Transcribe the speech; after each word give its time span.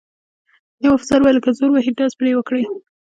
یوه 0.83 0.93
افسر 0.97 1.19
وویل: 1.21 1.39
که 1.45 1.49
زور 1.57 1.69
وهي 1.71 1.91
ډز 1.97 2.13
پرې 2.19 2.31
وکړئ. 2.35 2.63